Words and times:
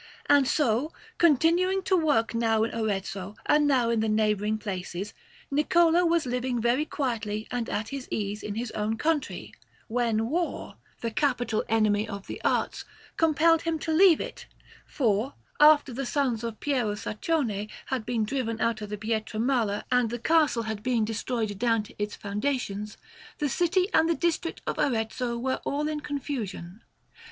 And 0.25 0.47
so, 0.47 0.93
continuing 1.19 1.83
to 1.83 1.95
work 1.95 2.33
now 2.33 2.63
in 2.63 2.73
Arezzo, 2.73 3.35
and 3.45 3.67
now 3.67 3.91
in 3.91 3.99
the 3.99 4.09
neighbouring 4.09 4.57
places, 4.57 5.13
Niccolò 5.53 6.09
was 6.09 6.25
living 6.25 6.59
very 6.59 6.85
quietly 6.85 7.47
and 7.51 7.69
at 7.69 7.89
his 7.89 8.07
ease 8.09 8.41
in 8.41 8.55
his 8.55 8.71
own 8.71 8.97
country, 8.97 9.53
when 9.87 10.27
war, 10.27 10.77
the 11.01 11.11
capital 11.11 11.63
enemy 11.69 12.09
of 12.09 12.25
the 12.25 12.41
arts, 12.43 12.83
compelled 13.15 13.61
him 13.61 13.77
to 13.77 13.93
leave 13.93 14.19
it, 14.19 14.47
for, 14.87 15.35
after 15.59 15.93
the 15.93 16.07
sons 16.07 16.43
of 16.43 16.59
Piero 16.59 16.95
Saccone 16.95 17.69
had 17.85 18.03
been 18.03 18.23
driven 18.23 18.59
out 18.59 18.81
of 18.81 18.89
Pietramala 18.89 19.83
and 19.91 20.09
the 20.09 20.17
castle 20.17 20.63
had 20.63 20.81
been 20.81 21.05
destroyed 21.05 21.59
down 21.59 21.83
to 21.83 21.93
its 21.99 22.15
foundations, 22.15 22.97
the 23.37 23.47
city 23.49 23.87
and 23.93 24.09
the 24.09 24.15
district 24.15 24.63
of 24.65 24.79
Arezzo 24.79 25.37
were 25.37 25.61
all 25.63 25.87
in 25.87 25.99
confusion. 25.99 26.81